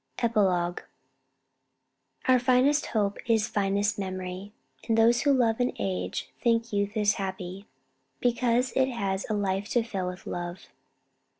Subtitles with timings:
[0.17, 0.81] EPILOGUE.
[2.27, 4.51] Our finest hope is finest memory;
[4.87, 7.67] And those who love in age think youth is happy,
[8.19, 10.61] Because it has a life to fill with love.